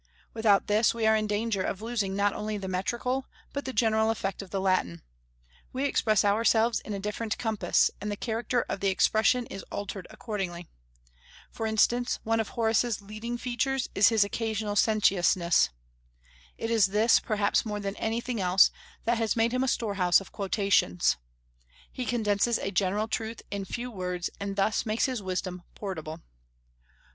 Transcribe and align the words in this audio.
Without 0.33 0.65
this 0.65 0.95
we 0.95 1.05
are 1.05 1.15
in 1.15 1.27
danger 1.27 1.61
of 1.61 1.79
losing 1.79 2.15
not 2.15 2.33
only 2.33 2.57
the 2.57 2.67
metrical, 2.67 3.27
but 3.53 3.65
the 3.65 3.71
general 3.71 4.09
effect 4.09 4.41
of 4.41 4.49
the 4.49 4.59
Latin; 4.59 5.03
we 5.73 5.85
express 5.85 6.25
ourselves 6.25 6.79
in 6.79 6.91
a 6.95 6.99
different 6.99 7.37
compass, 7.37 7.91
and 8.01 8.11
the 8.11 8.15
character 8.15 8.65
of 8.67 8.79
the 8.79 8.87
expression 8.87 9.45
is 9.45 9.61
altered 9.71 10.07
accordingly. 10.09 10.67
For 11.51 11.67
instance, 11.67 12.17
one 12.23 12.39
of 12.39 12.49
Horace's 12.49 12.99
leading 13.03 13.37
features 13.37 13.89
is 13.93 14.09
his 14.09 14.23
occasional 14.23 14.75
sententiousness. 14.75 15.69
It 16.57 16.71
is 16.71 16.87
this, 16.87 17.19
perhaps 17.19 17.63
more 17.63 17.79
than 17.79 17.95
anything 17.97 18.41
else, 18.41 18.71
that 19.05 19.19
has 19.19 19.35
made 19.35 19.51
him 19.53 19.63
a 19.63 19.67
storehouse 19.67 20.19
of 20.19 20.31
quotations. 20.31 21.17
He 21.91 22.05
condenses 22.07 22.57
a 22.57 22.71
general 22.71 23.07
truth 23.07 23.43
in 23.51 23.61
a 23.61 23.65
few 23.65 23.91
words, 23.91 24.31
and 24.39 24.55
thus 24.55 24.83
makes 24.83 25.05
his 25.05 25.21
wisdom 25.21 25.61
portable. 25.75 26.21